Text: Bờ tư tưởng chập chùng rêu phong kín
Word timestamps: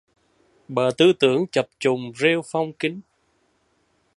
Bờ 0.67 0.91
tư 0.97 1.13
tưởng 1.19 1.45
chập 1.51 1.69
chùng 1.79 2.11
rêu 2.17 2.41
phong 2.51 2.73
kín 2.73 3.01